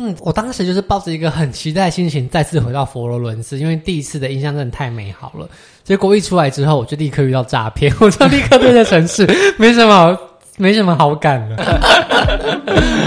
[0.00, 5.48] 嗯，我当时就是抱着一个很期待的心情再次回到佛罗伦斯，因为第一次的印象真的太美好了。
[5.82, 10.16] 结果一出来之后，我就立刻遇到诈骗，我就立刻对这城市没什么
[10.56, 11.56] 没什么好感了。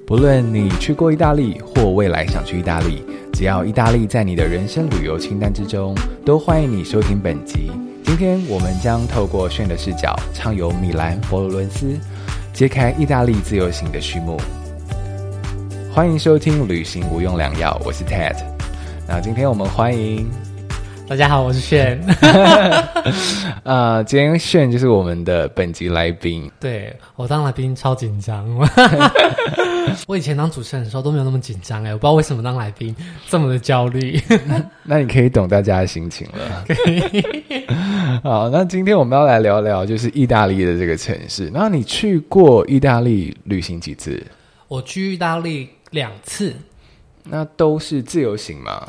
[0.04, 5.94] 不论你去过意大利，或未来想去意大利，只要意大利在你的人生旅游清单之中，
[6.26, 7.70] 都欢迎你收听本集。
[8.04, 11.98] 今天我们将透过炫的视角，畅游米兰、佛罗伦斯，
[12.52, 14.38] 揭开意大利自由行的序幕。
[15.90, 18.36] 欢迎收听《旅行无用良药》，我是 Ted。
[19.06, 20.28] 那今天我们欢迎。
[21.08, 22.00] 大家好，我是 Shane。
[23.64, 26.50] 呃，今天 Shane 就是我们的本集来宾。
[26.58, 28.48] 对，我当来宾超紧张。
[30.08, 32.96] 我以前当主持人的时候都没有那么紧张哎，我不知道为什么当来宾
[33.28, 34.18] 这么的焦虑。
[34.84, 36.64] 那你可以懂大家的心情了。
[38.22, 41.50] 好，那今天我们要来聊聊就是意大利的这个城市。
[41.52, 44.24] 那你去过意大利旅行几次？
[44.66, 46.54] 我去意大利两次。
[47.24, 48.88] 那都是自由行吗？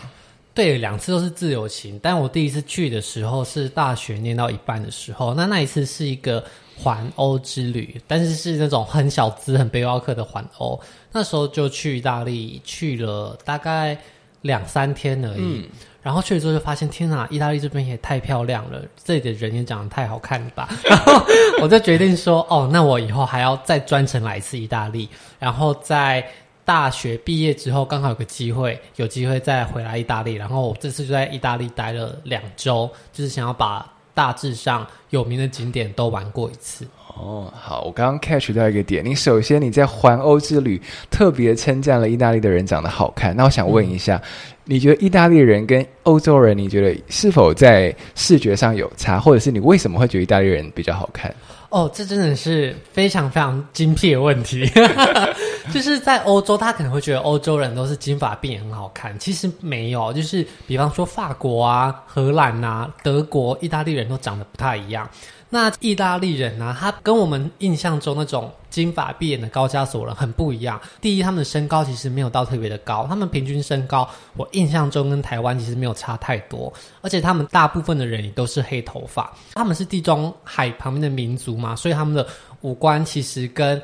[0.55, 6.43] 对，两次都是自由行，但我第一次去的时候是大学念到一半的时候，那那一次是一个
[6.77, 10.79] 环欧之旅，但是是那种很小资、很背包客的环欧。
[11.11, 13.97] 那时候就去意大利，去了大概
[14.41, 15.41] 两三天而已。
[15.41, 15.63] 嗯、
[16.03, 20.69] 然后去了之后就发现，天哪，意大利这边也太漂亮了，这里的人也长得太好看了吧。
[20.85, 21.19] 然后
[21.63, 25.09] 我就决定说，哦，那我以后还要再专程来一次意大利，
[25.39, 26.23] 然后再。
[26.65, 30.33] 大学毕业之后，刚好有个机会，有机会再回来意大利。
[30.33, 36.87] 然后我这次就在意大利待了两周，就是想要把大致上有名的景点都玩过一次。
[37.15, 43.35] 哦，好，我刚刚 catch 到一个点，你首先你在环欧之旅特别称赞了意大利的人长得好看。
[43.35, 44.19] 那我想问一下，
[44.65, 51.33] 你觉得意大利人跟欧洲人，你觉得是否在视觉上有差，或者是你为什么会觉得意大利人比较好看？
[51.73, 54.71] 哦，这真的是非常非常精辟的问题。
[55.73, 60.13] 就是在欧洲，他可能会觉得欧洲人都是金发碧眼很好看，其实没有。
[60.13, 65.09] 就是比方说法国啊、荷兰啊、德国、意大利人都长得不太一样。
[65.53, 70.81] 那意大利人呢、他跟我们印象中那种金发碧眼的高加索人很不一样。
[70.99, 76.73] 第一，他们的身高其实没有到特别的高，他们平均身高，我印象中跟台湾其实没有差太多。
[77.01, 79.31] 而且他们大部分的人也都是黑头发。
[79.53, 82.25] 他们是地中海旁边的民族嘛，所以他们的
[82.61, 83.79] 五官其实跟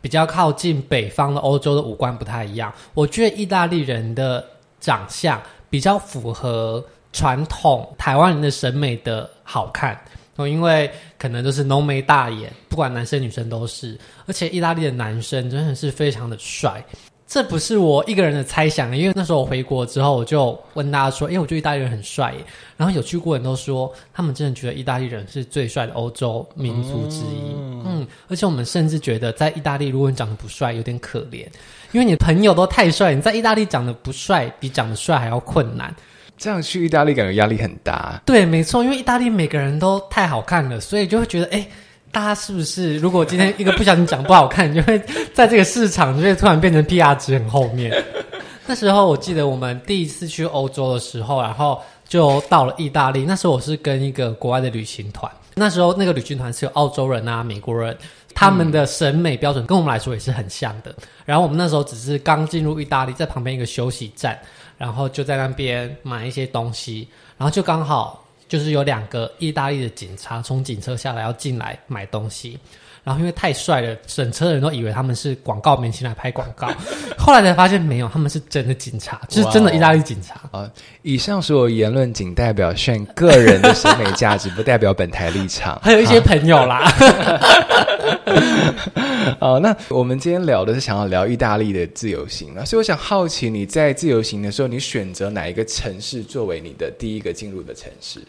[0.00, 2.72] 比较靠近北方的欧洲的五官不太一样。
[2.94, 4.46] 我觉得意大利人的
[4.78, 10.00] 长相比较符合传统台湾人的审美的好看。
[10.48, 16.84] 因为可能就是浓眉大眼，不管男生女生都是，而且意大利的男生真的是非常的帅。
[17.26, 22.44] 这不是我一个人的猜想，因为那时候我回国之后，我就问大家说：“哎，我觉得意大利人很帅耶。”
[22.76, 27.54] 然后有去过人都说，他们真的觉得意大利人是最帅的欧洲民族之一。
[27.56, 31.46] 嗯，嗯，而且我们甚至觉得，在意大利，如果你长得不帅，有点可怜，
[31.92, 35.94] 因为你的朋友都太帅，你在意大利长得不帅，比长得帅还要困难。
[36.40, 38.18] 这样去意大利感觉压力很大。
[38.24, 41.68] 对，没错，因为意大利每个人都太好看了，所以就会觉得，哎，
[42.10, 42.96] 大家是不是？
[42.96, 44.98] 如果今天一个不小心讲不好看，就会
[45.34, 47.92] 在这个市场就会突然变成 PR 值很后面。
[48.66, 53.26] 那时候我记得我们第一次去欧洲的时候，然后就到了意大利。
[53.26, 57.94] 那时候我是跟一个国外的旅行团，那时候那个旅行团是有澳洲人啊、美国人，
[58.32, 60.94] 他们的审美标准跟我们来说也是很像的。
[61.26, 64.38] 然后我们那时候只是刚进入意大利，在旁边一个休息站。
[64.80, 72.58] 然后就在那边买一些东西，然后就刚好就是有两个意大利的警察从警车下来要进来买东西，
[73.02, 76.70] 然后因为太帅了，整车的人都以为他们是广告明星来拍广告，
[77.16, 80.40] 后来才发现没有，他们是真的警察，就是真的意大利警察。
[80.50, 80.70] 啊，
[81.02, 85.78] 以上所有言论仅代表 Shane 个人的审美价值，不代表本台立场。
[85.82, 86.90] 还有一些朋友啦。
[89.40, 98.20] 好，那我们今天聊的是想要聊意大利的自由行啊，所以我想好奇你在自由行的时候，你选择哪一个城市作为你的第一个进入的城市？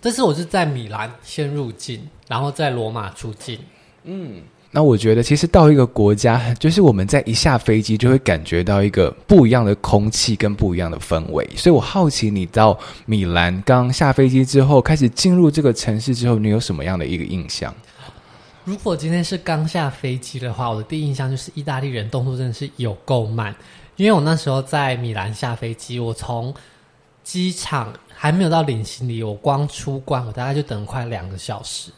[0.00, 3.58] 这次我是在米兰先入境，然后在罗马出境。
[4.04, 17.74] 嗯，那我觉得其实到一个国家，就是我们在一下飞机就会感觉到一个不一样的空气跟不一样的氛围，所以我好奇你到米兰刚下飞机之后，开始进入这个城市之后，你有什么样的一个印象？
[18.64, 23.54] 如果今天是刚下飞机的话，我的第一印象就是意大利人动作真的是有够慢。
[23.96, 26.54] 因为我那时候在米兰下飞机，我从
[27.22, 31.90] 机场还没有到领行李，我光出关，我大概就等了快两个小时。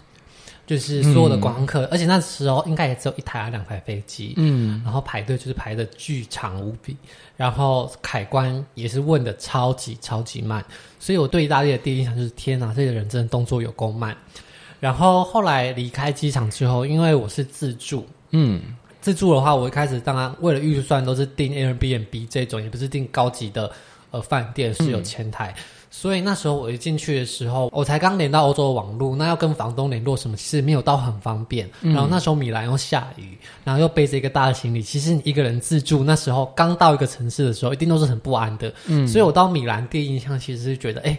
[0.66, 6.96] 就是所有的观光客，嗯、而且那时候应该也只有一台啊两台飞机，嗯，然后排队就是排的巨长无比，
[7.36, 10.64] 然后海关也是问的超级超级慢，
[10.98, 14.16] 所以我对意大利的第一印象就是天哪，这个人真的动作有够慢。
[14.80, 18.62] 然后后来离开机场之后，因为我是自助，嗯，
[19.00, 23.70] 自助的话，我一开始当然为了预算都是订 Airbnb 这种，也不是订高级的
[24.10, 25.54] 呃饭店，是有前台。
[25.56, 25.62] 嗯
[25.96, 31.70] 所以那时候我一进去的时候，我才刚连到欧洲的网络，那要跟房东联络什么，其实没有到很方便。
[31.82, 38.74] 嗯、然后那时候米兰又下雨，然后又背着一个大的行李，其实你一个人自助，那时候刚到一个城市的时候，一定都是很不安的。
[38.86, 41.16] 嗯，所以我到米兰第一印象其实是觉得，哎，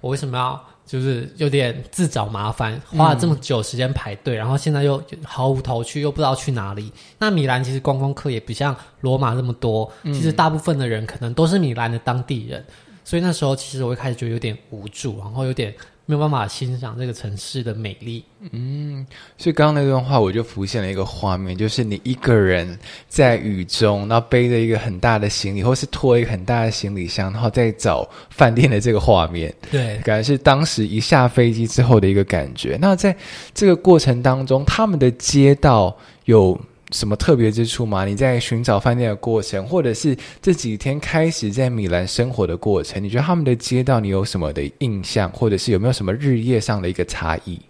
[0.00, 6.92] 我为什么要就是有点自找麻烦，花了这么久时间排队，嗯、然后现在又毫无头绪，又不知道去哪里。
[7.20, 12.64] 那米兰其实观光客也不像罗马那么多，其实大部分的人可能都是米兰的当地人。
[13.08, 15.74] 所以那时候，其实我一开始就有点无助，然后有点
[16.04, 18.22] 没有办法欣赏这个城市的美丽。
[18.50, 19.06] 嗯，
[19.38, 22.78] 所以刚刚那段话，我就浮现了一个画面，就是你一个人
[23.08, 29.54] 在雨中，然后背着一个很大的行李，或是拖一个很大的行李箱，然后再找饭店的这个画面。
[29.70, 32.76] 对，感觉是当时一下飞机之后的一个感觉。
[32.78, 33.16] 那在
[33.54, 35.96] 这个过程当中，他们的街道
[36.26, 38.04] 有什么特别之处吗？
[38.04, 47.60] 你在寻找饭店的过程，或者是这几天开始在米兰生活的过程，你觉得他们的街道你有什么的印象，或者是有没有什么日夜上的一个差异？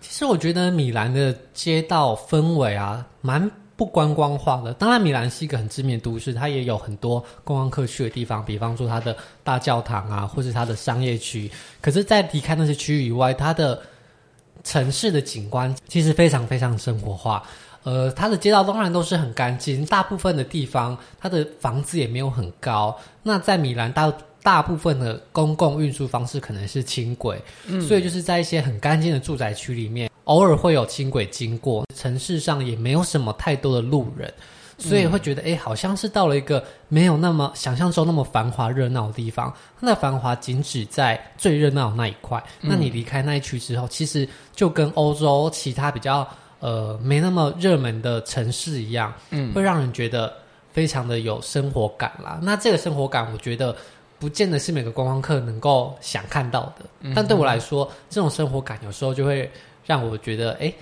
[0.00, 4.72] 其实我觉得米兰的街道氛围啊，蛮不观光化的。
[4.74, 11.50] 当然，米兰是一个很知名的都市，它也有很多观光客去的地方，比方说它的大教堂啊，或是它的商业区。
[11.80, 13.80] 可是，在离开那些区域以外，它的
[14.64, 17.42] 城市的景观其实非常非常生活化。
[17.84, 22.96] 呃，它的街道当然都是很干净，大部分的地方它的房子也没有很高。
[23.24, 31.84] 那在米兰大大部分的公共运输方式可能是轻轨，嗯，所以就是在一些很干净的住宅区里面，偶尔会有轻轨经过。
[31.96, 34.32] 城市上也没有什么太多的路人，
[34.88, 39.52] 所以会觉得，哎，好像是到了一个没有那么想象中那么繁华热闹的地方。
[39.80, 42.42] 它的繁华仅止在最热闹的那一块。
[42.60, 46.26] 那你离开那一区之后，其实就跟欧洲其他比较。
[46.64, 50.32] 呃，没那么热门的城市一样，嗯，会让人觉得
[50.72, 52.38] 非常的有生活感啦。
[52.40, 53.74] 那这个生活感，我觉得
[54.20, 56.84] 不见得是每个观光客能够想看到的。
[57.00, 57.12] 嗯。
[57.16, 59.50] 但对我来说，这种生活感有时候就会
[59.84, 60.72] 让我觉得，哎，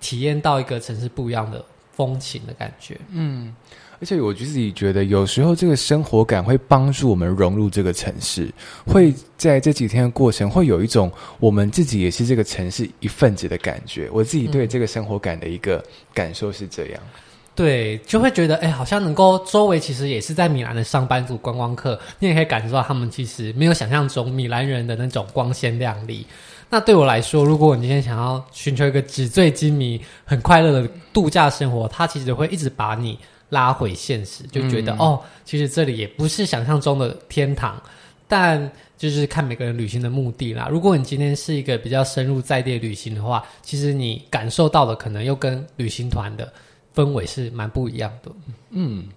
[0.00, 1.64] 体验到一个城市不一样的
[1.98, 2.96] 风情的感觉。
[3.10, 3.52] 嗯。
[4.00, 8.48] 而且我自己觉得，有时候这个生活感会帮助我们融入这个城市，
[8.86, 11.10] 会在这几天的过程会有一种
[11.40, 14.08] 我们自己也是这个城市一份子的感觉。
[14.12, 15.84] 我自己对这个生活感的一个
[16.14, 17.10] 感受是这样，嗯、
[17.56, 26.24] 对，就会觉得哎，好像能够周围其实也是在米兰的上班族观光客，你也可以感受到他们其实没有想象中米兰人的那种光鲜亮丽。
[26.70, 33.18] 那对我来说，如果我今天想要寻求一个纸醉金迷、很快乐的度假生活，它其实会一直把你。
[33.50, 37.82] 拉回现实，就觉得、嗯、哦，其实这里也不是想象中的天堂，
[38.28, 40.68] 但就是看每个人旅行的目的啦。
[40.70, 46.52] 如果你今天是一个比较深入在地的旅行的话，其实你感受到的可能又跟旅行团的
[46.94, 48.30] 氛围是蛮不一样的。
[48.68, 49.08] 嗯，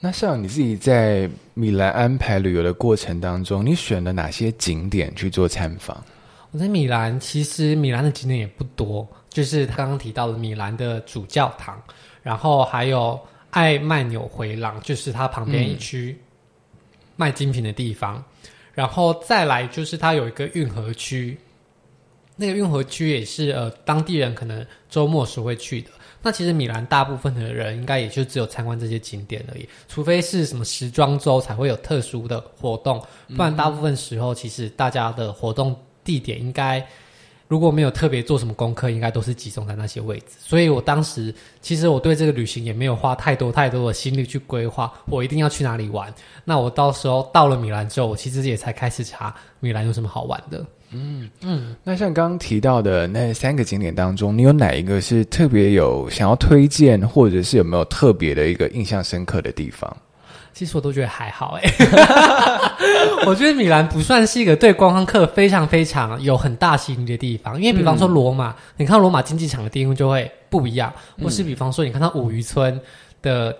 [0.00, 5.96] 那像你自己在米兰安排旅游的过程当中，你选了哪些景点去做参访？
[6.56, 11.78] 我在米兰，其实米兰的景点也不多，就是刚刚提到的米兰的主教堂，
[12.22, 13.20] 然后还有。
[13.50, 16.14] 爱曼纽回廊就是它旁边一区
[17.14, 21.38] 卖精品的地方，嗯、然后再来就是它有一个运河区，
[22.34, 25.90] 那个运河区也是呃当地人可能周末时会去的。
[26.20, 33.02] 那其实米兰大部分的人应该也就只有参观这些景点而已，除非是什么时装周才会有特殊的活动，
[33.34, 35.74] 不然大部分时候其实大家的活动
[36.06, 36.82] 地点应该。
[37.48, 40.34] 如果没有特别做什么功课，应该都是集中在那些位置。
[40.36, 46.12] 所以我当时其实我对这个旅行也没有花太多太多的心力去规划，我一定要去哪里玩。
[46.44, 50.66] 那我到时候到了米兰之后，我其实也才开始查米兰有什么好玩的。
[50.90, 51.76] 嗯嗯。
[51.84, 59.96] 那像刚刚提到的那三个景点当中，你有哪一个是特别有想要推荐，或者是有没有特别的一个印象深刻的地方？
[60.56, 61.70] 其实我都觉得还好哎，
[63.28, 70.90] 我觉得米兰不算是一个对观光客非常非常有很大吸引力的地方，因为比方说罗马，嗯、你看罗马竞技场的地方就会不一样，
[71.22, 72.80] 或是比方说你看到五渔村
[73.20, 73.54] 的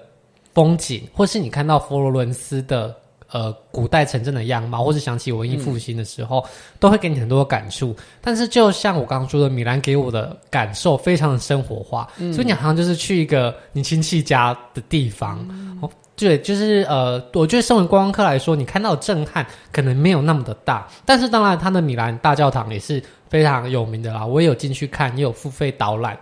[0.54, 2.96] 风景，嗯、或是你看到佛罗伦斯的
[3.30, 6.48] 呃古代城镇的样貌，或是想起文艺复兴的时候，嗯、
[6.80, 7.94] 都会给你很多感触。
[8.22, 15.46] 但是就像我刚刚说的，米兰给我的感受非常的生活化，嗯、所以你好像就是去一个你亲戚家的地方。
[15.50, 15.78] 嗯
[16.16, 24.24] 对，就是呃，我觉得身为观光客来说，你看到的震撼可能没有那么的大，但是当然，它的米兰大教堂也是非常有名的啦。
[24.24, 26.18] 我也有进去看，也有付费导览。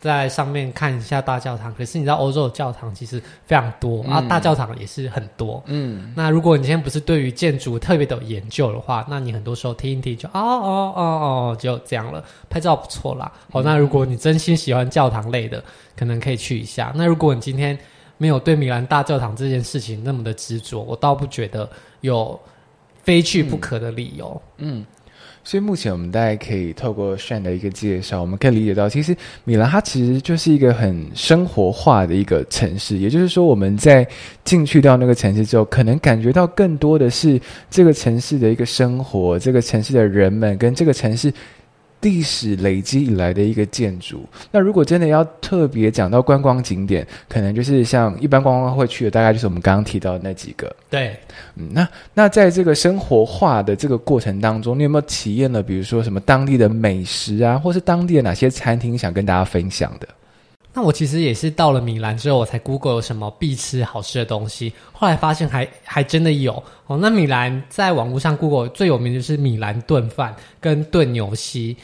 [0.00, 5.60] 在上面看一下大教堂，可是你知道欧洲的教堂其实非常多，嗯、啊，大教堂也是很多。
[5.66, 13.32] 嗯，那如果你今天不是对于建筑特别的有研究的话，那你很多时候听一听就哦哦哦哦就这样了，拍照不错啦。
[13.50, 15.60] 好，那如果你真心喜欢教堂类的，
[15.96, 16.92] 可能可以去一下。
[16.94, 17.76] 那如果你今天
[18.18, 21.68] 没有对米兰大教堂这件事情那么的执着，我倒不觉得
[22.02, 22.38] 有
[23.02, 24.42] 非去不可的理由。
[24.58, 24.84] 嗯。
[25.44, 32.98] 所以目前我们大家可以透过 Shane 的一个介绍，我们可以理解到，其实米兰它其实就是一个很生活化的一个城市。
[32.98, 34.06] 也就是说，我们在
[34.44, 41.32] 进去到那个城市之后，可能感觉到更多的是这个城市的一个生活，这个城市的人们跟这个城市。
[42.00, 50.74] 历史累积以来的一个建筑，那如果真的要特别讲到观光景点，可能就是像一般观光会去的，大概就是我们刚刚提到的那几个。
[50.88, 51.16] 对，
[51.56, 60.08] 嗯，那那在这个生活化的这个过程当中，你有没有体验了，比如说什么当地的美食啊，或是当地的哪些餐厅想跟大家分享的？
[60.78, 64.72] 那我其实也是到了米兰之后，我才 Google 有什么必吃好吃的东西。
[64.92, 66.96] 后来发现还还真的有哦。
[66.96, 71.76] 那米兰在网络上 Google 最有名的就是米兰炖饭跟炖牛膝。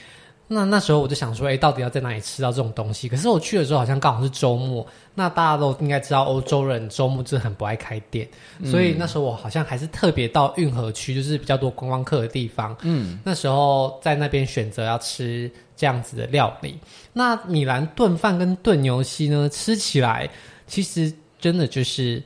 [0.46, 3.08] 那那时候我就想说，哎，到底要在哪里吃到这种东西？
[3.08, 4.86] 可是我去的时候好像刚好是周末。
[5.14, 12.76] 那大家都应该知道，欧洲人周末是很不爱开店，嗯，所以那时候我好像还是特别到运河区，就是比较多观光客的地方。
[12.82, 16.78] 嗯，那时候在那边选择要吃这样子的料理。
[17.12, 20.28] 那米兰炖饭跟炖牛膝呢，吃起来
[20.66, 22.22] 其实真的就是。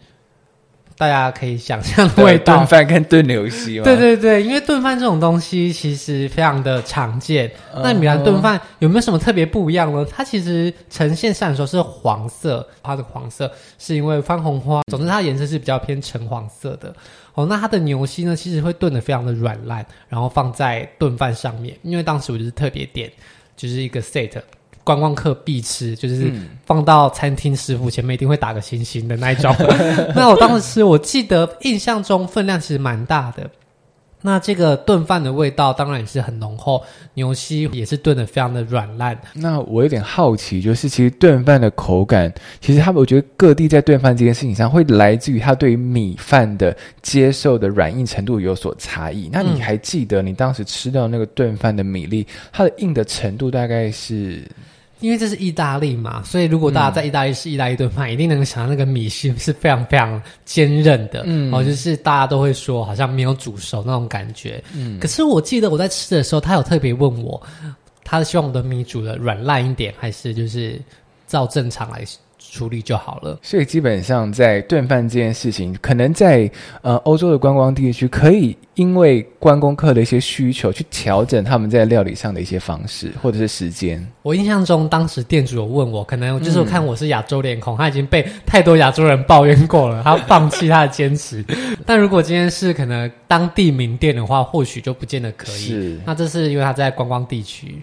[0.98, 3.84] 大家可以想象味道，炖饭跟炖牛膝吗？
[3.84, 7.48] 对对对，因为炖饭这种东西其实非常的常见。
[7.72, 7.80] Uh.
[7.84, 10.04] 那米兰炖饭有没有什么特别不一样呢？
[10.10, 14.82] 它其实呈现上的时候是黄色，它的黄色是因为番红花。
[14.90, 16.92] 总之，它的颜色是比较偏橙黄色的。
[17.34, 21.76] 哦，那它的牛膝呢，其实会炖的非常的软烂，然后放在炖饭上面。
[21.82, 23.08] 因为当时我就是特别点，
[23.56, 24.32] 就是一个 set。
[24.88, 26.32] 观光客必吃，就是
[26.64, 29.54] 放到餐厅师傅前面一定会打个星星的那一种。
[30.16, 33.50] 那我当时吃，我记得印象中分量其实蛮大的。
[34.20, 36.82] 那这个炖饭的味道当然也是很浓厚，
[37.14, 39.16] 牛膝也是炖的非常的软烂。
[39.34, 49.28] 那我有点好奇，就是其实炖饭的口感，其实他们我觉得各地在炖饭这件事情上，会来自于他对于米饭的接受的软硬程度有所差异。
[49.30, 54.42] 那你还记得你当时吃到那个炖饭的米粒，它的硬的程度大概是？
[55.00, 64.98] 因为这是意大利嘛，所以如果大家在意大利吃意大利炖饭，嗯，一定能想到那个米是是非常非常坚韧的，嗯，哦，就是大家都会说好像没有煮熟那种感觉，嗯。
[64.98, 67.40] 可是我记得我在吃的时候，他有特别问我，
[68.04, 70.80] 他希望我的米煮的软烂一点，还是就是
[71.26, 72.04] 照正常来
[72.50, 73.38] 处理就好了。
[73.42, 76.50] 所以基本上在炖饭这件事情，可能在
[76.82, 78.56] 呃欧洲的观光地区可以。
[78.74, 84.06] 因为观光客的一些需求，去调整他们在料理上的一些方式或者是时间。
[84.22, 91.44] 我印象中，当时店主有问我，可能就是我看我是亚洲脸孔，嗯，他已经被太多亚洲人抱怨过了，他放弃他的坚持。
[91.84, 95.56] 但如果今天是可能当地名店的话，或许就不见得可以。
[95.56, 97.82] 是，那这是因为他在观光地区。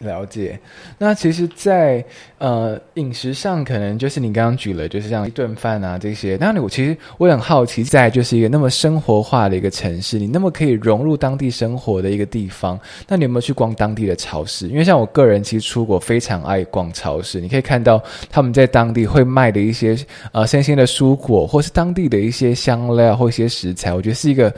[0.00, 0.58] 了解，
[0.96, 2.02] 那其实在，
[2.38, 6.38] 呃饮食上，可能就是你刚刚举了，就是像一顿饭啊这些。
[6.40, 14.68] 那我其实我很好奇，在就是一个那么生活化的一个城市，你那么可以融入当地生活的一个地方，那你有没有去逛当地的超市？
[14.68, 17.38] 因为像我个人，其实出国非常爱逛超市。
[17.38, 19.94] 你可以看到他们在当地会卖的一些
[20.32, 24.50] 呃新鲜的蔬果，或是当地的一些香料或一些食材，我觉得是一个。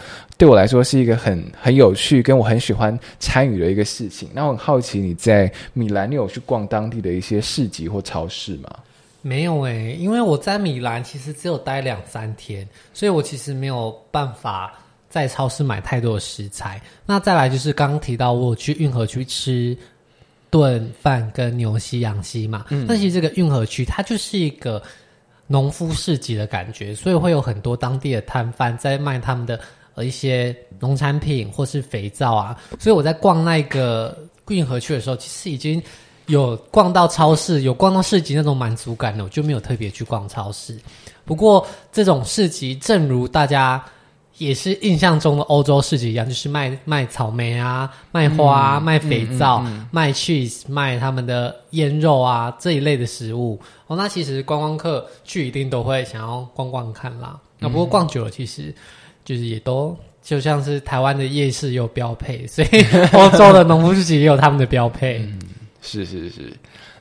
[0.42, 4.28] 对我来说是一个很很有趣，跟我很喜欢参与的一个事情。
[4.34, 8.68] 那我很好奇，你在米兰，你有去逛当地的一些市集或超市吗？
[9.20, 14.76] 没有诶、欸，因为我在米兰其实只有待两三天，所以我其实没有办法
[15.08, 16.82] 在超市买太多的食材。
[17.06, 19.78] 那再来就是刚刚提到我去运河区吃
[20.50, 22.66] 炖饭跟牛膝、羊膝嘛。
[22.70, 24.82] 嗯，但其实这个运河区它就是一个
[25.46, 29.60] 农夫市集的感觉，所以会有很多当地的摊贩在卖他们的。
[29.94, 34.16] 呃，一些农产品或是肥皂啊，所以我在逛那个
[34.48, 35.82] 运河区的时候，其实已经
[36.26, 40.78] 有逛到超市，有逛到市集那种满足感了，我就没有特别去逛超市。
[41.24, 43.84] 不过这种市集，正如大家
[44.38, 53.60] 也是印象中的欧洲市集一样，就是卖卖草莓啊，卖花啊，嗯，卖肥皂，嗯嗯嗯，卖 cheese，卖他们的腌肉啊这一类的食物。
[53.86, 57.38] 哦，那其实观光客去一定都会想要逛逛看啦。
[57.58, 58.74] 那不过逛久了，其实。
[59.24, 62.68] 就是也都就像是台湾的夜市有标配， 所以
[63.12, 65.18] 欧洲的农夫市集也有他们的标配。
[65.18, 65.38] 嗯，
[65.80, 66.52] 是是是。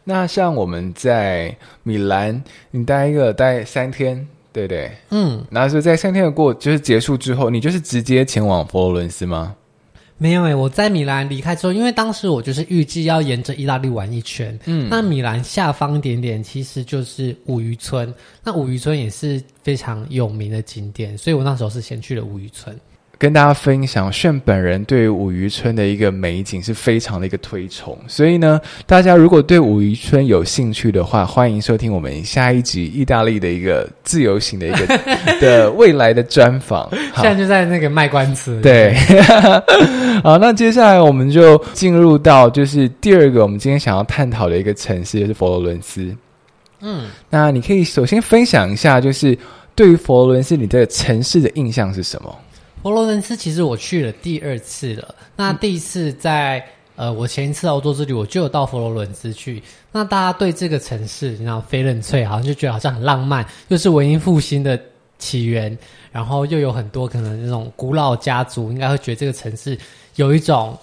[0.03, 4.91] 那像我们在米兰，你待一个待三天，对不对？
[5.11, 5.45] 嗯。
[5.51, 9.55] 然后是在三天的过就是结束之后，你就是直接前往佛罗伦斯吗？
[10.21, 14.55] 没有诶，我在米兰离开之后，因为当时我就是预计要沿着意大利玩一圈。
[14.65, 18.13] 嗯，那米兰下方一点点其实就是五渔村，
[18.43, 22.79] 那五渔村也是非常有名的景点，所以我那时候是先去了五渔村。
[23.21, 34.99] 跟大家分享，炫本人对于五渔村的一个美景是非常的一个推崇，所以呢，大家如果对五渔村有兴趣的话，欢迎收听我们下一集意大利的一个自由行的一个
[35.39, 36.89] 的未来的专访。
[37.13, 38.59] 现在就在那个卖关子。
[38.59, 38.95] 对，
[40.25, 46.11] 好，那接下来我们就进入到就是第二个我们今天想要探讨的一个城市，就是佛罗伦斯。
[46.79, 49.37] 嗯，那你可以首先分享一下，就是
[49.75, 52.35] 对于佛罗伦斯你这个城市的印象是什么？
[52.81, 55.13] 佛罗伦斯其实我去了第二次了。
[55.35, 59.61] 那第一次在呃，我前一次欧洲之旅我就有到佛罗伦斯去。
[59.91, 64.79] 那大家对这个城市，你知道翡冷翠，好像就觉得好像很浪漫，又是文艺复兴的
[65.19, 65.75] 起源，
[66.11, 69.77] 然后又有很多可能那种古老家族，应该会觉得这个城市
[70.15, 70.77] 有一种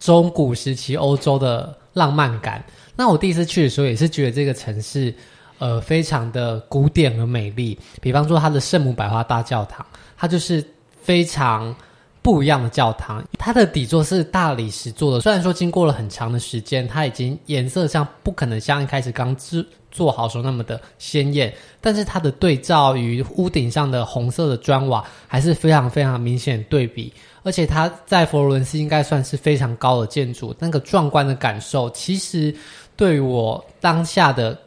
[0.00, 2.62] 中古时期欧洲的浪漫感。
[2.96, 5.14] 那我第一次去的时候，也是觉得这个城市
[5.58, 7.78] 呃非常的古典和美丽。
[8.00, 9.86] 比方说它的圣母百花大教堂，
[10.16, 10.64] 它就是。
[11.06, 11.72] 非常
[12.20, 15.20] 不一样的教堂，它的底座是大理石做的。
[15.20, 27.12] 虽然说经过了很长的时间，它已经颜色上不可能像一开始刚制做好时候那么的鲜艳，但是它的对照于屋顶上的红色的砖瓦还是非常非常明显对比。
[27.44, 32.52] 而且它在佛罗伦斯应该算是非常高的建筑，那个壮观的感受，其实
[32.96, 34.58] 对我当下的。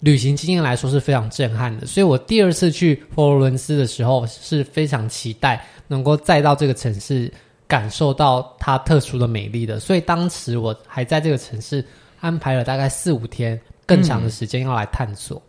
[0.00, 7.32] 旅行经验来说是非常震撼的，所以我第二次去佛罗伦斯的时候是非常期待能够再到这个城市
[7.66, 9.78] 感受到它特殊的美丽的。
[9.78, 11.84] 所以当时我还在这个城市
[12.20, 15.40] 安排了大概四五天更长的时间要来探索。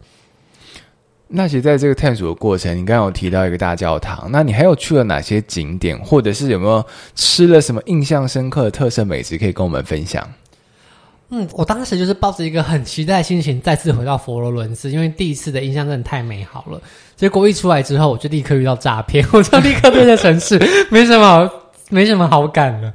[1.34, 10.30] 那其实在这个探索的过程，你刚刚有提到一个大教堂，那你还有去了哪些景点，或者是有没有吃了什么印象深刻的特色美食可以跟我们分享？
[11.34, 16.80] 嗯，我当时就是抱着一个很期待的心情再次回到佛罗伦斯，因为第一次的印象真的太美好了。
[17.16, 20.60] 结果一出来之后，我就立刻遇到诈骗， 我就立刻对这城市
[20.90, 21.50] 没什么好
[21.90, 22.94] 没什么好感了。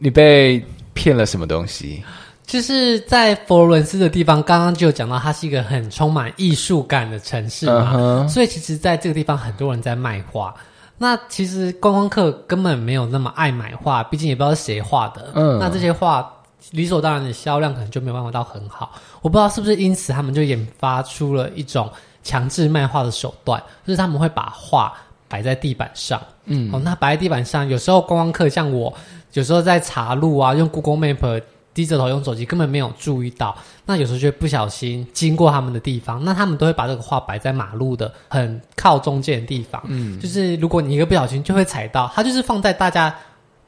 [0.00, 2.02] 你被骗了什么东西？
[2.46, 8.28] 就是在佛罗伦斯的地方，刚刚就有讲到，它是一个很充满艺术感的城市嘛，uh-huh.
[8.28, 10.54] 所以其实在这个地方很多人在卖画。
[10.96, 15.30] 那其实观光客根本没有那么爱买画，毕竟也不知道是谁画的。
[15.34, 16.30] 嗯，那这些画。
[16.74, 18.90] 理所当然的销量可能就没有办法到很好，
[19.22, 21.88] 我不知道是不是因此他们就研发出了一种
[22.24, 24.92] 强制卖画的手段，就是他们会把画
[25.28, 28.92] 摆在地板上，嗯，哦，那摆在地板上，有时候观光客像我，
[29.34, 31.40] 有时候在查路啊，用 Google Map
[31.72, 33.56] 低着头用手机，根本没有注意到，
[33.86, 43.14] 那有时候就会不小心经过他们的地方，那他们都会把这个画摆在马路的很靠中间的地方，嗯，就是如果你一个不小心就会踩到，它就是放在大家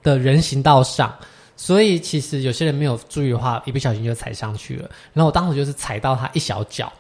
[0.03, 1.15] 的人行道上。
[1.57, 4.91] 所以其实有些人没有注意的话，一不小心就踩上去了。
[5.15, 6.93] 然后我当时就是踩到他一小脚，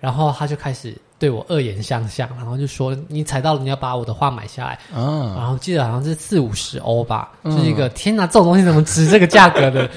[0.00, 9.88] 然后他就开始对我恶言相向，然后就说：“你踩到了，你要把我的画买下来。”嗯，然后记得好像是四五十欧吧，就是一个天哪，这种东西怎么值这个价格的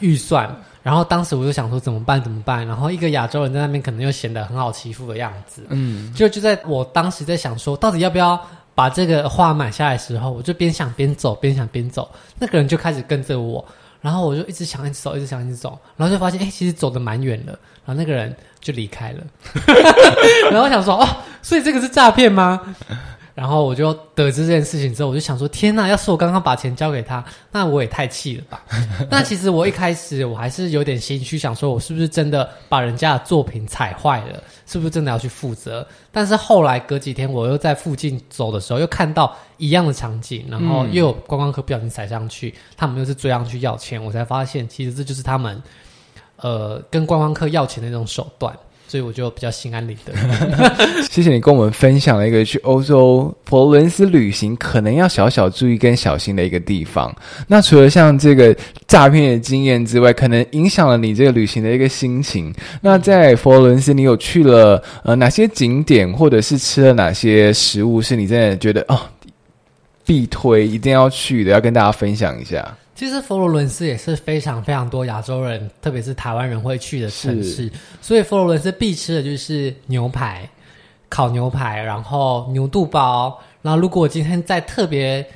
[0.00, 0.54] 预算？
[0.82, 2.22] 然后当时我就想说怎么办？
[2.22, 2.66] 怎么办？
[2.66, 5.66] 然后一个亚洲人在那边可能又显得很好欺负的样子。
[5.70, 8.38] 嗯，就就在我当时在想说，到底要不要？
[8.74, 12.10] 把这个画买下来的时候，我就边想边走，边想边走。
[12.38, 13.64] 那个人就开始跟着我，
[14.00, 17.58] 然后我就一直想，一直走，一直想，一直走，然后就发现，哎，其实走的蛮远了。
[17.84, 19.24] 然后那个人就离开了。
[20.50, 21.06] 然后我想说，哦，
[21.42, 22.74] 所以这个是诈骗吗？
[23.34, 28.62] 然后我就得知这件事情之后，我就想说：天呐，要是我刚刚把钱交给他，那我也太气了吧！
[29.08, 35.86] 那其实我一开始我还是有点心虚，想说我是不是真的把人家的作品踩坏了，是不是真的要去负责？
[36.12, 45.62] 但是后来隔几天，我又在附近走的时候，又看到一样的场景，然后又有观光客不小心踩上去，他们又是追上去要钱，我才发现其实这就是他们
[46.36, 48.54] 呃跟观光客要钱的那种手段。
[48.90, 50.12] 所以我就比较心安理得。
[51.08, 57.14] 谢谢你跟我们分享了一个去欧洲佛罗伦斯旅行可能要小小注意跟小心的一个地方。
[57.46, 58.52] 那除了像这个
[58.88, 62.52] 诈骗的经验之外，可能影响了你这个旅行的一个心情。
[62.80, 68.98] 那在佛罗伦斯，你有去了呃哪些景点，或者是吃了哪些食物，是你真的觉得哦
[70.04, 72.76] 必推，一定要去的，要跟大家分享一下？
[73.00, 80.46] 其实佛罗伦斯也是非常非常多亚洲人，特别是台湾人会去的城市，所以佛罗伦斯必吃的就是牛排、
[81.08, 83.40] 烤牛排，然后牛肚包。
[83.62, 85.26] 然后如果我今天在特别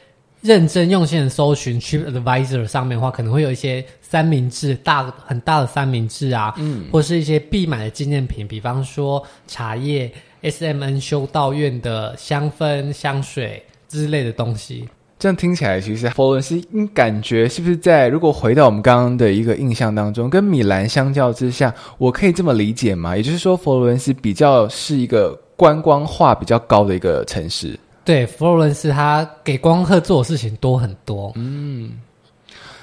[0.43, 14.87] 认真用心的搜寻 TripAdvisor 上面的话，可能会有一些三明治，大很大的三明治啊，嗯，或是一些必买的纪念品，比方说茶叶、S M N 修道院的香氛香水之类的东西。
[15.25, 23.17] 这样听起来，其实佛罗伦斯，你感觉是不是在如果回到我们刚刚的一个印象当中，跟米兰相较之下，我可以这么理解吗？
[23.17, 27.75] 也就是说，佛罗伦斯比较是一个观光化比较高的一个城市。
[28.05, 31.33] 对，佛罗伦斯它给观光客做的事情多很多。
[31.37, 31.93] 嗯，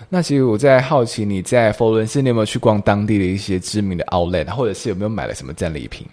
[0.10, 6.08] 那其实我在好奇，你在佛罗伦斯，你有没有去逛当地的一些知名的 outlet，或者是有没有买了什么战利品？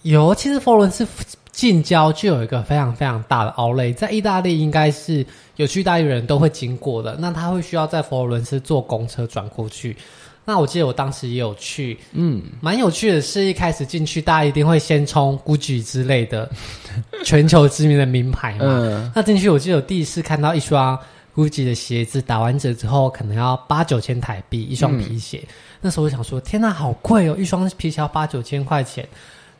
[0.00, 1.06] 有，其实佛罗伦斯
[1.54, 7.16] 近郊就有一个非常非常大的 outlet，在意大利应该是有去意大利人都会经过的。
[7.20, 9.96] 那他会需要在佛罗伦斯坐公车转过去。
[10.44, 16.50] 那我记得我当时也有去，嗯，蛮有趣的是，一开始进去，大家一定会先冲 Gucci 之类的
[17.24, 18.64] 全球知名的名牌嘛。
[18.66, 20.98] 嗯、那进去，我记得我第一次看到一双
[21.36, 25.38] Gucci 的鞋子，打完折之后可能要八九千台币一双皮鞋。
[25.38, 25.48] 嗯、
[25.82, 27.36] 那时候我想说，天哪，好贵哦！
[27.38, 29.08] 一双皮鞋要八九千块钱，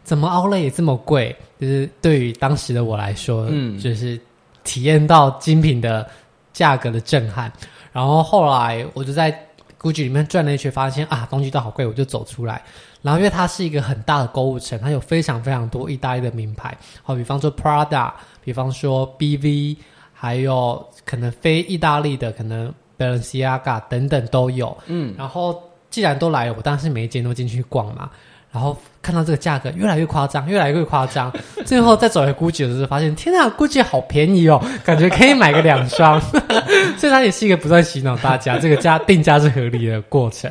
[0.05, 1.35] 怎么 Outlet 也这么贵？
[1.59, 4.21] 就是对于当时的我来说，嗯，就是
[4.63, 6.09] 体验到精品的
[6.53, 7.53] 价格的震撼。
[7.93, 9.37] 然后后来我就在。
[9.85, 12.63] Gucci 里面转了一圈，发现啊，东西都好贵，我就走出来。
[13.03, 18.11] 然后，因为它是一个很大的购物城，它有非常非常多意大利的名牌，好，比方说 Prada，
[18.43, 19.77] 比方说 BV，
[20.11, 24.75] 还有可能非意大利的，可能 Balenciaga 等等都有。
[24.87, 28.11] 嗯，然后既然都来了，我当然是每一间都进去逛嘛。
[28.55, 31.31] 然后看到这个价格越来越夸张，越来越夸张，
[31.67, 36.21] 最后再走回 Gucci 的时候，发现天啊，Gucci 好便宜哦，感觉可以买个两双，
[36.97, 40.49] 所以它也是一个不断洗脑大家这个价定价是合理的过程。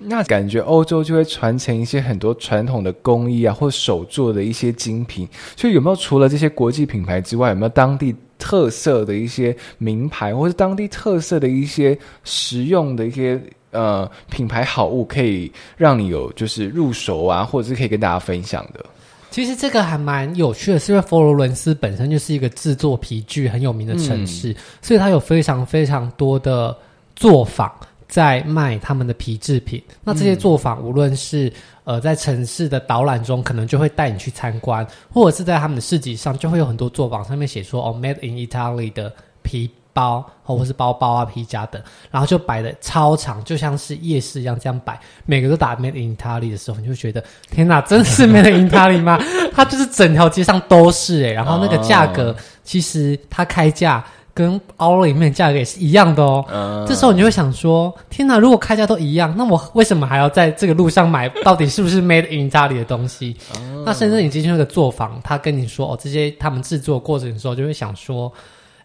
[0.00, 5.28] 那感觉欧洲就会传承一些很多传统的工艺啊，或手做的一些精品。
[5.56, 13.42] 所以有没有除了这些国际品牌之外，有没有当地特色的一些名牌，或是当地特色的一些实用的一些？
[13.70, 18.84] 呃，品牌好物可以让你有就是入手啊，或者是可以跟大家分享的。
[19.30, 26.74] 其实这个还蛮有趣的，是因为佛罗伦斯本身就是一个制作皮具很有名的城市，嗯、所以它有非常非常多的
[27.14, 27.70] 作坊
[28.08, 29.82] 在卖他们的皮制品。
[30.02, 31.52] 那这些作坊，无论是
[31.84, 39.70] 呃在城市的导览中，可能就会带你去参观，或者是在他们的市集上，就会有很多作坊上面写说哦，Made in Italy 的皮。
[39.98, 49.18] 包或者是包包啊、皮夹等，然后就摆的超长，就像是夜市一样这样摆，每个都打 Made in Italy 的时候，你就觉得天哪，真是 Made in Italy 吗？
[49.52, 56.44] 它就是整条街上都是诶，然后那个价格其实它开价跟 Outlet 里面价格也是一样的哦。
[56.48, 61.28] 嗯、这时候你就会想说，天哪，如果开价都一样，那我为什么还要在这个路上买？
[61.44, 63.36] 到底是不是 Made in Italy 的东西？
[63.56, 68.32] 嗯、那甚至你进去那个作坊，他跟你说哦，这些他们制作过程的时候，就会想说。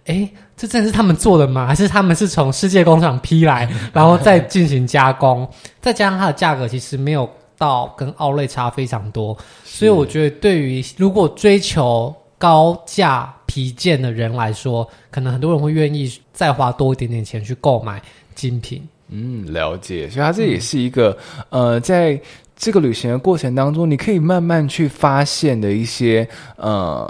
[0.05, 1.65] 哎，这真的是他们做的吗？
[1.65, 5.49] 还是他们是从世界工厂批来， 然后再进行加工？
[5.79, 18.01] 再加上它的价格其实没有到跟奥类差非常多，所以我觉得对于如果追求高价皮件的人来说，可能很多人会愿意再花多一点点钱去购买
[18.35, 18.85] 精品。
[19.07, 20.09] 嗯，了解。
[20.09, 21.17] 所以它这也是一个、
[21.51, 22.19] 嗯、呃，在
[22.57, 27.09] 这个旅行的过程当中，你可以慢慢去发现的一些呃。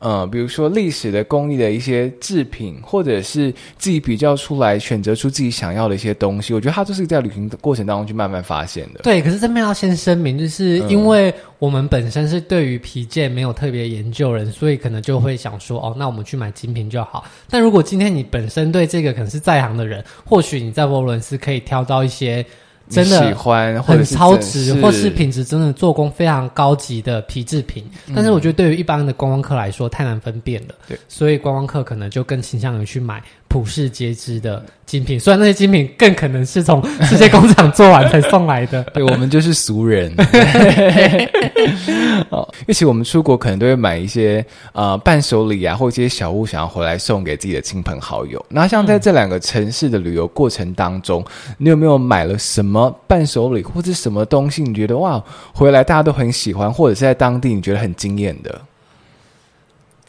[0.00, 9.00] 呃，比如说历史的工艺的一些制品，或者是自己比较出来，选择出自己想要的一些东西，我觉得它就是在旅行的过程当中去慢慢发现的。
[9.02, 17.24] 对，可是这边要先声明，就是因为我们本身是对于皮件没有特别研究人，所以可能就会想说，哦，那我们去买精品就好。
[17.50, 22.44] 但如果今天你本身对这个可能是在行的人，或许你在佛罗伦斯可以挑到一些。
[22.90, 40.14] 真的喜欢，很超值，或是品质真的做工非常高级的皮制品，嗯、但是我觉得对于一般的观光客来说太难分辨了，对，所以观光客可能就更倾向于去买普世皆知的精品，虽然那些精品更可能是从世界工厂做完才送来的， 对，我们就是俗人。
[42.30, 48.44] 哦，因为其我们出国可能都会买一些呃伴手礼啊，或一些小物，想要回来送给自己的亲朋好友。
[48.48, 54.62] 那像在这两个城市的旅游过程当中，嗯、你有没有买了什么伴手礼或者什么东西？
[54.62, 55.20] 你觉得哇，
[55.52, 58.60] 回来大家都很喜欢，或者是在当地你觉得很惊艳的？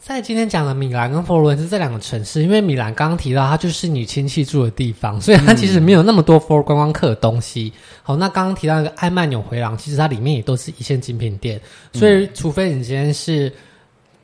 [0.04, 7.72] 在今天讲的米兰跟佛罗伦斯这两个城市，因为米兰刚刚提到它就是你亲戚住的地方，所以它其实没有那么多佛观光客的东西。
[8.02, 11.60] 好，那刚刚提到那个艾曼纽回廊，其实它里面也都是一线精品店，
[11.92, 13.50] 所以除非你今天是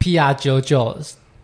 [0.01, 0.99] PR 九九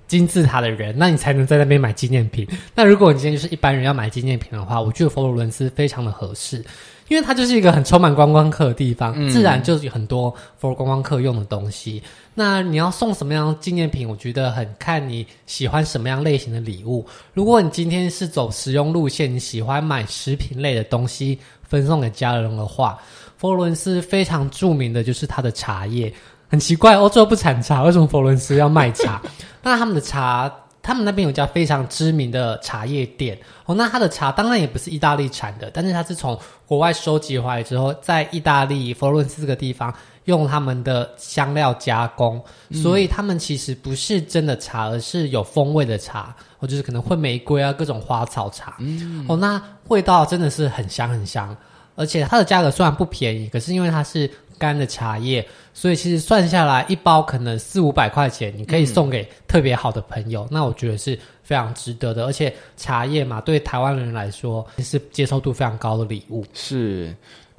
[0.08, 2.44] 金字塔的人，那你才能在那边买纪念品。
[2.74, 6.64] 那如果你今天就是一般人要买纪念品的话，我觉得佛罗伦斯非常的合适。
[7.08, 12.02] 因为它就是一个很充满观光客的地方，嗯、自然就有很多 for 观光客用的东西。
[12.34, 14.08] 那你要送什么样的纪念品？
[14.08, 17.06] 我觉得很看你喜欢什么样类型的礼物。
[17.32, 22.98] 如果你今天是走实用路线，你喜欢买食品类的东西分送给家人的话，
[23.36, 26.12] 佛罗伦斯非常著名的就是它的茶叶。
[26.48, 29.20] 很奇怪，欧洲不产茶，为什么佛罗伦斯要卖茶？
[29.62, 30.52] 那他们的茶
[30.84, 33.74] 他们那边有一家非常知名的茶叶店哦。
[33.74, 39.92] 那它的茶当然也不是意大利产的，但是它是从国外收集回来之后，在意大利佛罗伦斯这个地方
[40.26, 48.76] 用他们的香料加工，嗯、所以他们其实不是真的茶，而是有风味的茶，或就是可能会玫瑰啊各种花草茶。
[48.78, 51.56] 嗯，哦，那味道真的是很香很香，
[51.96, 54.30] 而且它的价格虽然不便宜，可是因为它是。
[54.64, 62.24] 干的茶叶，所以其实算下来一包可能四五百块钱，你可以送给特别好的朋友，嗯、那我觉得是非常值得的。
[62.24, 67.14] 而且茶叶嘛，对台湾人来说是接受度非常高的礼物，是，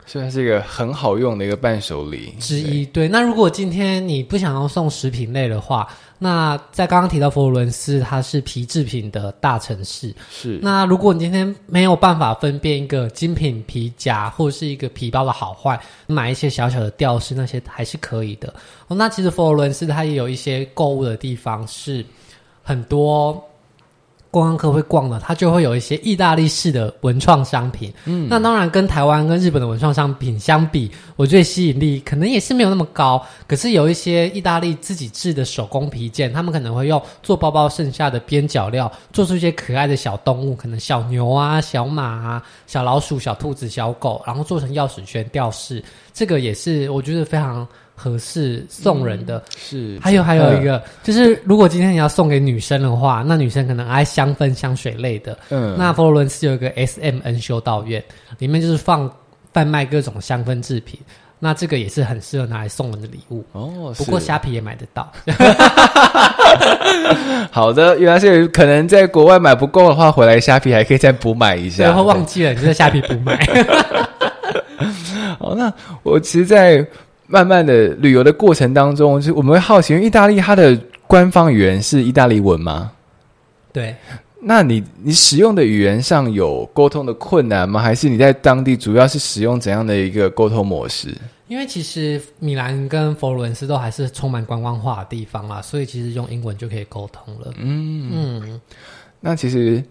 [0.05, 2.85] 算是一个很好用的一个伴手礼之一。
[2.85, 5.87] 对，那如果今天你不想要送食品类的话。
[6.17, 10.15] 那在刚刚提到佛罗伦斯，它是皮制品的大城市。
[10.31, 10.57] 是。
[10.61, 18.47] 那如果你今天没有办法分辨一个精品皮夹或者是一个皮包的好坏，买一些小小的吊饰，那些还是可以的。
[18.87, 22.03] 哦，那其实佛罗伦斯它也有一些购物的地方，是
[22.63, 23.43] 很多。
[24.35, 27.93] 观光客会逛的，它就会有一些意大利式的文创商品。
[28.03, 33.25] 嗯，那当然跟台湾跟日本的文创商品相比，我觉得吸引力可能也是没有那么高。
[33.47, 45.81] 可是有一些意大利自己制的手工皮件，他们可能会用做包包剩下的边角料，做出一些可爱的小动物，可能小牛啊、小马啊、小老鼠、小兔子、小狗，然后做成钥匙圈吊饰。
[46.13, 47.65] 这个也是我觉得非常。
[47.95, 58.03] 合适送人的，嗯、是还有还有一个，就是如果今天你要送给女生的话，那女生可能爱香氛香水类的，嗯，那佛罗伦斯有一个 S M N 修道院，
[58.37, 59.09] 里面就是放
[59.53, 60.99] 贩卖各种香氛制品，
[61.39, 63.93] 那这个也是很适合拿来送人的礼物哦。
[63.97, 65.09] 不过虾皮也买得到。
[67.49, 71.85] 好的，原来是可能在国外买不够的话，回来虾皮还可以再补买一下。
[71.85, 73.39] 然后忘记了你就在虾皮补买。
[75.39, 75.71] 好，那
[76.03, 76.85] 我其实，在。
[77.27, 82.91] 慢慢的旅游的过程当中，就我们会好奇，因为意大利它的官方语言是意大利文吗？
[83.73, 83.95] 对。
[84.41, 87.81] 那你你使用的语言上有沟通的困难吗？
[87.81, 91.15] 还是你在当地主要是使用怎样的一个沟通模式？
[91.47, 97.53] 因为其实米兰跟佛罗伦斯都还是充满观光化的地方啦，所以其实用英文就可以沟通了。
[97.57, 98.61] 嗯嗯。
[99.19, 99.83] 那其实。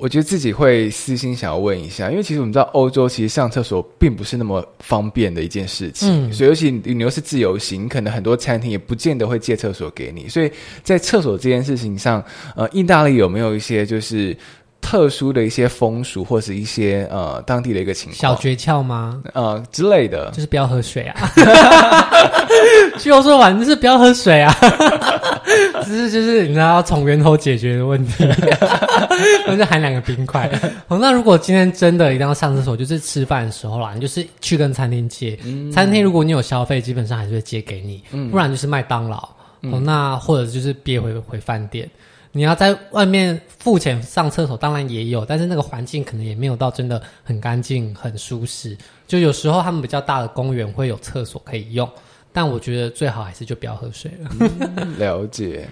[0.00, 10.50] 我觉得自己会私心想要问一下，因为其实我们知道欧洲其实上厕所并不是那么方便的一件事情，嗯、所以尤其你又是自由行，可能很多餐厅也不见得会借厕所给你，所以
[10.82, 12.24] 在厕所这件事情上，
[12.56, 14.36] 呃，意大利有没有一些就是？
[14.80, 19.22] 特殊的一些风俗，或是一些呃当地的一个情况，小诀窍吗？
[19.34, 21.32] 呃之类的，就是不要喝水啊。
[22.98, 24.54] 就说完就是不要喝水啊，
[25.84, 28.26] 只是就是你知道从源头解决的问题，
[29.46, 30.50] 那就含两个冰块。
[30.88, 35.38] 哦，那如果今天真的一定要上厕所，就是吃饭的时候啦，你就是去跟餐厅借。
[35.44, 39.26] 嗯、餐厅如果你有消费，基本上还是会借给你，嗯、不然就是麦当劳。
[39.62, 41.88] 嗯、哦，那或者就是憋回回饭店。
[42.32, 48.76] 你要在外面付钱上厕所，当然也有，但是那个环境可能也没有到真的很干净、很舒适。
[49.06, 51.88] 就有时候他们比较大的公园会有厕所可以用，
[52.32, 54.30] 但我觉得最好还是就不要喝水了。
[54.76, 55.68] 嗯，了解。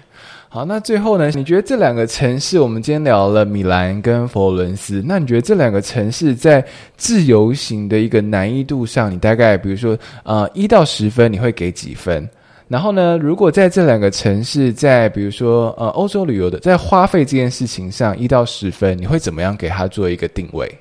[0.51, 1.29] 好，那最后呢？
[1.29, 6.65] 你觉得这两个城市，我们今天聊了米兰跟佛罗伦斯，那你觉得这两个城市在
[6.97, 12.27] 自由行的一个难易度上，你大概比如说呃一到十分，你会给几分？
[12.69, 20.71] 然后呢，如果在这两个城市，在比如说呃欧洲旅游的，在花费这件事情上，一到十分，你会怎么样给他做一个定位？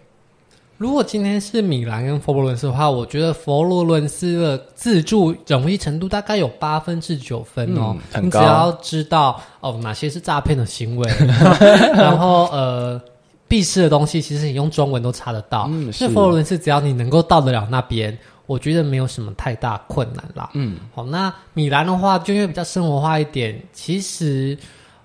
[0.76, 7.96] 如果今天是米兰跟佛罗伦斯的话，我觉得佛罗伦斯的自助容易程度大概有八分至九分哦。
[7.96, 8.38] 嗯，很高。
[8.38, 11.10] 你只要知道哦哪些是诈骗的行为，
[11.96, 13.00] 然后呃
[13.48, 15.66] 必吃的东西，其实你用中文都查得到。
[15.72, 16.06] 嗯，是。
[16.06, 18.16] 那佛罗伦斯只要你能够到得了那边。
[18.48, 20.48] 我觉得没有什么太大困难啦。
[20.54, 23.60] 嗯，好，那米兰的话，就因为比较生活化一点。
[23.74, 24.56] 其实，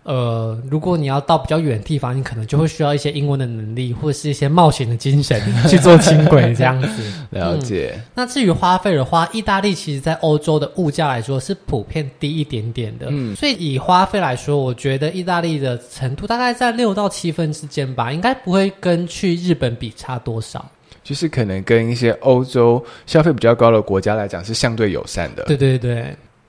[0.03, 7.03] 呃，如果你要到比较远的地方，你可能就会需要一些英文的能力，或者是一些冒险的精神去做轻轨这样子。
[7.32, 7.91] 了解。
[7.97, 13.08] 嗯，那至于花费的话，意大利其实在欧洲的物价来说是普遍低一点点的。
[13.10, 20.65] 嗯，所以以花费来说，我觉得意大利的程度大概在六到七分之间吧，应该不会跟去日本比差多少。
[21.03, 25.43] 就是可能跟一些欧洲消费比较高的国家来讲是相对友善的。
[25.43, 26.05] 对对对。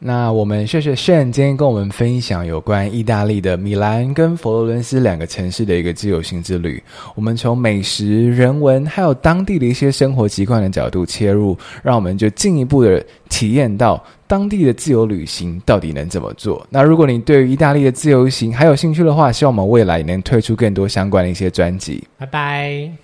[0.07, 6.83] 那我们谢谢 Shane 今天跟我们分享有关意大利的米兰跟佛罗伦斯两个城市的一个自由行之旅。
[7.15, 16.67] 我们从美食、人文还有当地的一些生活习惯的角度切入，让我们就进一步的体验到当地的自由旅行到底能怎么做。
[16.69, 22.05] 那如果你对于意大利的自由行还有兴趣的话，希望我们未来能推出更多相关的一些专辑。
[22.19, 23.04] 拜拜。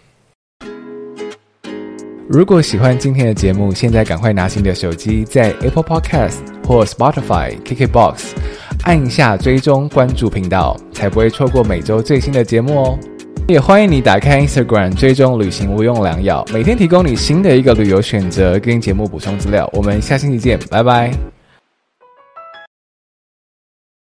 [2.32, 8.34] 如果喜欢今天的节目，现在赶快拿起你的手机，在 Apple Podcast 或 Spotify、KKBox、
[8.84, 12.98] 按下追踪关注频道，才不会错过每周最新的节目哦。
[13.48, 19.68] 也欢迎你打开 Instagram 追踪旅行无用良药，每天提供你新的一个旅游选择跟节目补充资料。
[19.72, 21.39] 我们下星期见，拜拜。